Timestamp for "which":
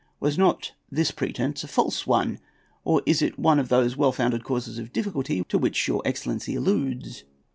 5.59-5.87